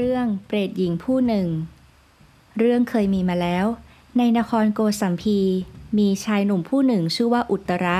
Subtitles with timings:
[0.00, 1.46] เรื่องเปรตหญิงผู้หนึ่ง
[2.58, 3.66] เรื่องเคยมีมาแล้ว
[4.18, 5.40] ในนครโกสัมพี
[5.98, 7.98] มีชายหนุ่มผู้หนึ่งชื่อว่าอุตระ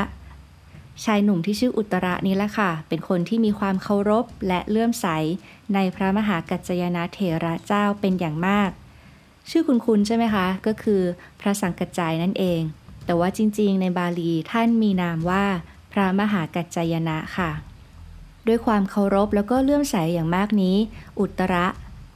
[1.05, 5.07] ชายหนุ่มที่ชื่ออุตระนี้แหละค่ะ เป็นคนที่มีความเคารพและเลื่อมใส
[5.75, 8.71] ในพระมหากัจจยนะเถระเจ้าเป็นอย่างมาก
[9.51, 11.03] ชื่อคุณคุณใช่ไหมคะ ก็คือ
[11.41, 12.61] พระสังกัจจายนั่นเอง
[13.05, 15.45] แต่ว่าจริงๆ ในบาลีท่านมีนามว่า
[15.93, 17.51] พระมหากัจจยนะค่ะ
[18.47, 20.77] ด้วยความเคารพแล้วก็เลื่อมใสอย่างมากนี้
[21.21, 21.67] อุตระ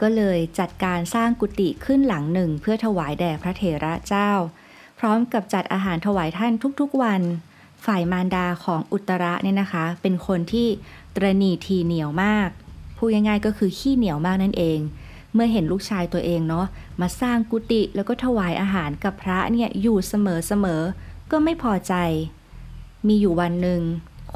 [0.01, 4.31] ก็เลยจัดการสร้างกุฏิขึ้นหลังหนึ่งเพื่อถวายแด่พระเถระเจ้า
[4.99, 7.23] พร้อมกับจัดอาหารถวายท่านทุกๆวัน
[7.87, 10.69] ฝ่ายมารดาของอุตระเนี่ยนะคะ เป็นคนที่
[11.17, 12.49] ตรณีทีเหนียวมาก
[12.97, 14.79] พูดง่ายๆก็คือขี้เหนียวมากนั่นเอง
[15.35, 16.67] เมื่อเห็นลูกชายตัวเองเนาะ
[17.01, 21.95] มาสร้างกุฏิแล้วก็ถวายอาหารกับพระเนี่ยอยู่เสมอๆก็ไม่พอใจ
[23.07, 23.83] มีอยู่วันหนึ่ง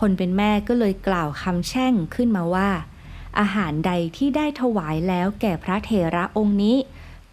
[0.01, 2.71] คนเป็นแม่ก็เลยกล่าวคำแช่งขึ้นมาว่า
[3.39, 6.77] อาหารใดที่ได้ถวายแล้วแก่พระเถระองค์นี้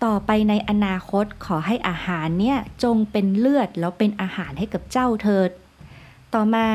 [0.04, 5.50] ต่อไปในอนาคตขอให้อาหารเนี่ยจงเป็นเลือดแล้วเป็นอาหารให้กับเจ้าเถิด
[6.34, 6.68] ต่อมา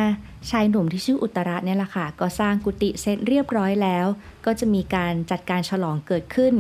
[0.51, 4.07] ชายหนุ่มที่ชื่ออุตระเนี่ยแหละค่ะ ก็สร้างกุฏิเสร็จเรียบร้อยแล้ว
[4.47, 6.55] ก็จะมีการจัดการฉลองเกิดขึ้น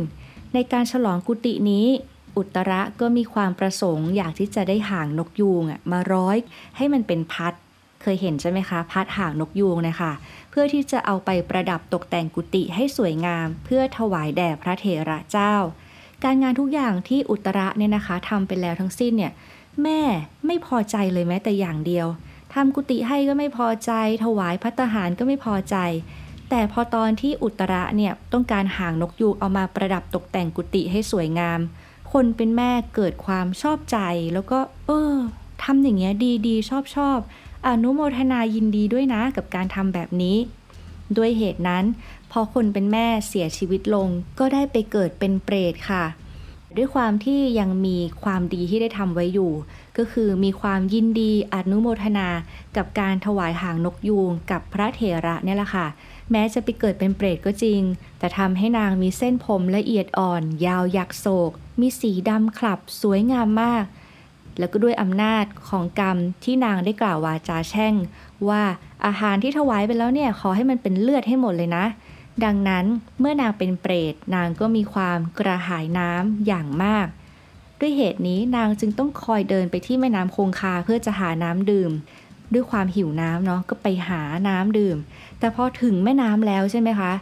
[0.55, 1.87] ในการฉลองกุฏินี้
[2.37, 6.37] อุตระก็มีความประสงค์อยากที่จะได้หางนกยูงอะมาร้อย
[6.77, 7.55] ให้มันเป็นพัด
[8.05, 10.13] เคยเห็นใช่ไหมคะพัดหางนกยูงนะคะ
[10.51, 15.55] เพื่อที่จะเอาไปประดับตกแต่งกุฏิให้สวยงาม เพื่อถวายแด่พระเถระเจ้า
[16.25, 19.33] การงานทุกอย่างที่อุตระเนี่ยนะคะทำไปแล้วทั้งสิ้นเนี่ย
[19.83, 20.01] แม่
[20.47, 22.07] ไม่พอใจเลยแม้แต่อย่างเดียว
[22.55, 23.93] ทำกุฏิให้ก็ไม่พอใจ
[24.25, 25.77] ถวายพัตหารก็ไม่พอใจ
[26.51, 31.61] แต่พอตอนที่อุตระเนี่ยต้องการหางนกยูงเอามาประดับตกแต่งกุฏิให้สวยงาม
[32.13, 33.99] คนเป็นแม่เกิดความชอบใจ
[34.35, 35.15] แล้วก็ เออ
[35.63, 37.19] ทำอย่างเงี้ยดีดีชอบชอบ
[37.69, 40.37] อนุโมทนายินดีด้วยนะกับการทำแบบนี้
[41.17, 41.84] ด้วยเหตุนั้น
[42.31, 46.05] พอคนเป็นแม่เสียชีวิตลง ก็ได้ไปเกิดเป็นเปรตค่ะ
[46.77, 49.52] ด้วยความที่ยังมีความดีที่ได้ทำไว้อยู่
[49.98, 52.29] ก็คือมีความยินดีอนุโมทนา
[52.77, 55.86] กับการถวายหางนกยูงกับพระเถระเนี่ยแหละค่ะ
[56.31, 57.81] แม้จะไปเกิดเป็นเปรตก็จริง
[58.19, 63.85] แต่ทำให้นางมีเส้นผมละเอียดอ่อน ยาวยักโศก มีสีดำคลับสวยงามมาก
[64.59, 67.95] แล้วก็ด้วยอำนาจของกรรมที่นางได้กล่าววาจาแช่ง
[68.48, 68.63] ว่า
[69.07, 71.85] อาหารที่ถวายไปแล้วเนี่ยขอให้มันเป็นเลือดให้หมดเลยนะ
[72.45, 72.85] ดังนั้น
[73.20, 77.07] เมื่อนางเป็นเปรตนางก็มีความกระหายน้ำอย่างมาก
[77.81, 81.93] ด้วยเหตุนี้นางจึงต้องคอยเดินไปที่แม่น้ำคงคาเพื่อจะหาน้ำดื่ม
[82.53, 84.97] ด้วยความหิวน้ำเนาะก็ไปหาน้ำดื่ม
[85.39, 87.13] แต่พอถึงแม่น้ำแล้วใช่ไหมคะ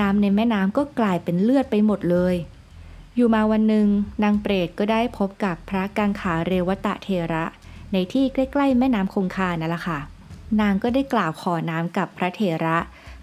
[0.00, 2.34] น้ำในแม่น้ำก็กลายเป็นเลือดไปหมดเลย
[3.20, 3.88] อยู่มาวันหนึ่ง
[4.22, 7.44] นางเปรตก็ได้พบกับพระกังขาเรวตะเทระ
[7.92, 9.98] ในที่ใกล้ๆแม่น้ำคงคานั่นแหละค่ะ
[10.60, 12.78] นางก็ได้กล่าวขอน้ำกับพระเถระ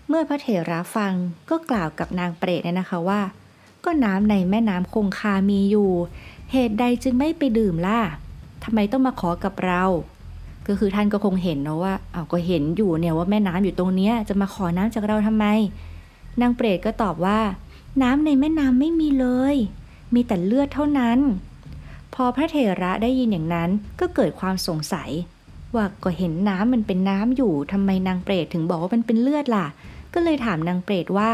[0.07, 1.13] เมื่อพระเถระฟัง
[1.50, 3.22] ก็กล่าวกับนางเปรตเนี่ยนะคะว่า
[3.85, 5.91] ก็น้ำในแม่น้ำคงคามีอยู่
[6.51, 8.00] เหตุใดจึงไม่ไปดื่มล่ะ
[8.63, 9.83] ทำไมต้องมาขอกับเรา
[10.67, 15.45] ก็คือท่านก็คงเห็นเนาะว่าเอาก็เห็นอยู่เนี่ยว่าแม่น้ำอยู่ตรงเนี้ยจะมาขอน้ำจากเราทำไม
[16.41, 17.39] นางเปรตก็ตอบว่า
[18.03, 19.57] น้ำในแม่น้ำไม่มีเลย
[20.14, 21.20] มีแต่เลือดเท่านั้น
[22.14, 25.10] พอพระเถระได้ยินอย่างนั้นก็เกิดความสงสัย
[25.76, 29.68] ว่าก็เห็นน้ำมันเป็นน้ำอยู่ทำไมนางเปรตถึงบอกว่ามันเป็นเลือดล่ะ
[30.14, 31.32] ก็เลยถามนางเปรตว่า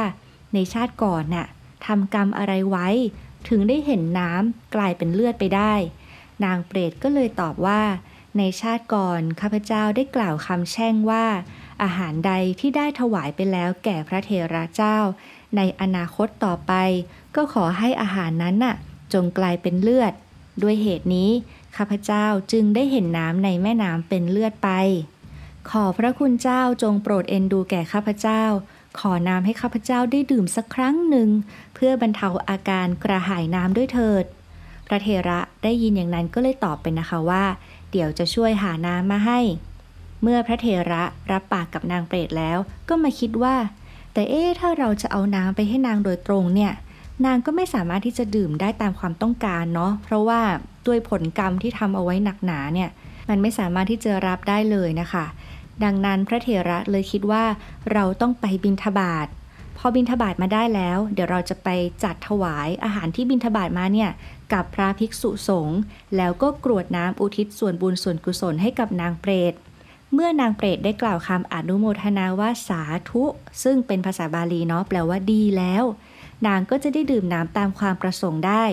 [0.54, 1.48] ในชาติก่อนน่ะ
[1.86, 2.88] ทำกรรมอะไรไว้
[3.50, 5.74] ถึงได้เห็นน้ำกลายเป็นเลือดไปได้
[6.46, 7.82] นางเปรตก็เลยตอบว่า
[8.38, 11.26] ในชาติก่อนข้าพเจ้าได้กล่าวคำแช่งว่า
[11.84, 14.98] อาหารใดที่ได้ถวายไปแล้วแก่พระเถระเจ้า
[15.56, 16.74] ในอนาคตต่อไป
[17.36, 18.76] ก็ขอให้อาหารนั้นน่ะ
[19.14, 20.14] จงกลายเป็นเลือด
[20.64, 21.30] ด้วยเหตุนี้
[21.78, 24.70] ข้าพเจ้าจึงได้เห็นน้ำในแม่น้ำเป็นเลือดไป
[25.70, 28.44] ขอพระคุณเจ้าจงโปรดเอ็นดูแก่ข้าพเจ้า
[29.00, 31.30] ขอน้ำให้ข้าพเจ้าได้ดื่มสักครั้งหนึ่ง
[31.74, 34.26] เพื่อบรรเทาอาการกระหายน้ำด้วยเถิด
[34.88, 37.44] พระเถระได้ยินอย่างนั้นก็เลยตอบไปนะคะว่า
[37.92, 39.40] เดี๋ยวจะช่วยหาน้ำมาให้
[40.22, 42.58] เมื่อพระเถระรับปากกับนางเปรตแล้ว
[42.90, 43.56] ก็มาคิดว่า
[44.14, 46.74] แต่เอ๊ะถ้าเราจะเอาน้ำไปให้นางโดยตรงเนี่ย
[47.26, 50.42] นางก็ไม่สามารถที่จะดื่มได้ตามความต้องการเนาะเพราะว่า
[50.88, 52.90] ด้วยผลกรรมที่ทำเอาไว้หนักหนาเนี่ย
[53.30, 55.26] มันไม่สามารถที่จะรับได้เลยนะคะ
[55.84, 57.44] ดังนั้นพระเถระเลยคิดว่า
[57.94, 59.28] เราต้องไปบิณฑบาต
[59.78, 61.70] พอบิณฑบาตมาได้แล้ว เดี๋ยวเราจะไป
[62.04, 64.10] จัดถวายอาหารที่บิณฑบาตมาเนี่ย
[64.54, 65.80] กับพระภิกษุสงฆ์
[66.18, 69.54] แล้วก็กรวดน้ำอุทิศส่วนบุญส่วนกุศลให้กับนางเปรต
[70.14, 73.24] เมื่อนางเปรตได้กล่าวคำอนุโมทนาว่าสาธุ
[73.64, 75.84] ซึ่งเป็นภาษาบาลีเนาะแปลว่าดีแล้ว
[76.48, 78.66] นางก็จะได้ดื่มน้ำตามความประสงค์ได้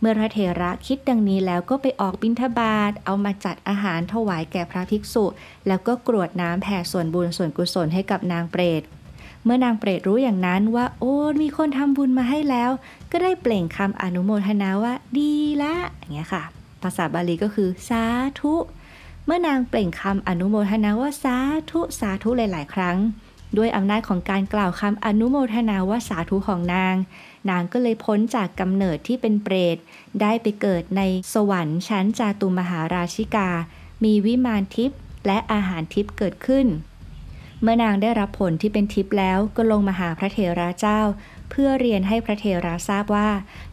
[0.00, 5.24] เมื่อพระเถระคิดดังนี้แล้วก็ไปออกบิณฑบาตเอามาจัดอาหารถวายแก่พระภิกษุ
[5.66, 8.82] แล้วก็กรวดน้ำแผ่ส่วนบุญส่วนกุศลให้กับนางเปรต
[9.44, 12.70] เมื่อนางเปรตรู้อย่างนั้นว่า โอ้มีคนทำบุญมาให้แล้ว
[13.12, 16.42] ก็ได้เปล่งคำอนุโมทนาว่าดีละอย่างเงี้ยค่ะ
[16.82, 18.04] ภาษาบาลีก็คือ สา
[18.40, 18.54] ธุ
[19.26, 21.36] เมื่อนางเปล่งคำอนุโมทนาว่าสา
[21.70, 22.98] ธุสาธุหลาย ๆ ครั้ง
[23.56, 26.94] ด้วยอำนาจของการกล่าวคำอนุโมทนาว่าสาธุของนาง
[27.50, 29.76] นางก็เลยพ้นจากกำเนิดที่เป็นเปรต
[30.20, 31.02] ได้ไปเกิดใน
[31.34, 33.50] สวรรค์ชั้นจาตุมหาราชิกา
[34.04, 36.66] มีวิมานทิพย์และอาหารทิพย์เกิดขึ้น
[37.62, 41.00] เมื่อนางได้รับผลที่เป็นทิพย์แล้วก็ลงมาหาพระเถระเจ้า
[41.50, 43.30] เพื่อเรียนให้พระเถระทราบว่า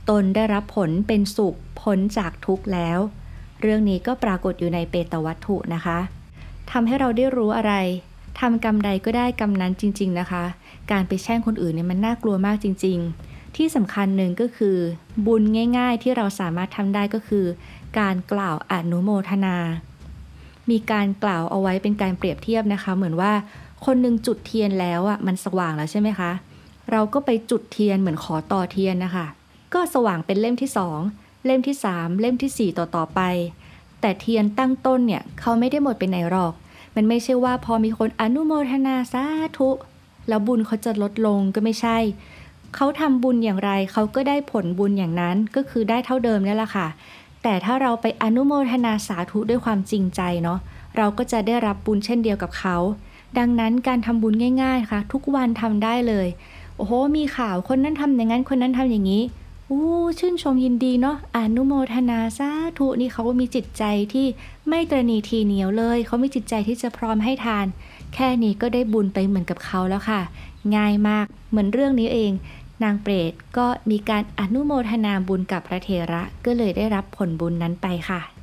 [0.09, 2.99] ตนได้รับผลเป็นสุขพ้นจากทุกข์แล้ว
[3.61, 5.97] เรื่องนี้ก็ปรากฏอยู่ในเปตวัตถุนะคะ
[6.71, 7.73] ทำให้เราได้รู้อะไร
[8.39, 10.43] ทำกรรมใดก็ได้กรรมนั้นจริง ๆนะคะ
[10.91, 14.77] การไปแช่งคนอื่นเนี่ยมันน่ากลัวมากจริง ๆ ที่สำคัญหนึ่งก็คือ
[15.25, 15.43] บุญ
[15.77, 17.45] ง่าย ๆ ที่เราสามารถทำได้ก็คือ
[17.99, 19.57] การกล่าวอนุโมทนา
[20.69, 23.31] มีการกล่าวเอาไว้เป็นการเปรียบเทียบนะคะ เหมือนว่า
[23.85, 26.31] คนหนึ่งจุดเทียนแล้วอะมันสว่างแล้วใช่ไหมคะ
[26.91, 29.25] เราก็ไปจุดเทียนเหมือนขอต่อเทียนนะคะ
[29.73, 30.99] ก็สว่างเป็นเล่มที่สอง
[31.45, 33.21] เล่มที่สามเล่มที่สี่ต่อต่อไป
[34.01, 36.53] แต่เทียนตั้งต้นเนี่ยเขาไม่ได้หมดไปไหนหรอก
[36.95, 39.23] มันไม่ใช่ว่าพอมีคนอนุโมทนาสา
[39.57, 39.69] ธุ
[40.27, 41.97] แล้วบุญเขาจะลดลงก็ไม่ใช่
[42.75, 46.87] เขาทำบุญอย่างไรเขาก็ได้ผลบุญอย่างนั้นก็คือได้เท่าเดิมนี่แหละค่ะ
[47.43, 50.59] แต่ถ้าเราไปอนุโมทนาสาธุด้วยความจริงใจเนาะ
[50.97, 52.75] เราก็จะได้รับบุญเช่นเดียวกับเขา
[53.37, 56.27] ดังนั้นการทำบุญง่าย ๆ ค่ะ ทุกวันทำได้เลย
[56.77, 59.21] โอ้โห มีข่าวคนนั้นทำอย่างนั้น คนนั้นทำอย่างนี้
[59.71, 63.83] อู้ชื่นชมยินดีเนาะอนุโมทนาสาธุนี่เขามีจิตใจ
[64.13, 64.27] ที่
[64.69, 67.65] ไม่ตรณีทีเหนียวเลย เขามีจิตใจที่จะพร้อมให้ทาน
[68.13, 70.21] แค่นี้ก็ได้บุญไปเหมือนกับเขาแล้วค่ะ
[70.75, 72.31] ง่ายมากเหมือนเรื่องนี้เอง
[72.83, 78.36] นางเปรตก็มีการอนุโมทนาบุญกับพระเทระก็เลยได้รับผลบุญนั้นไปค่ะ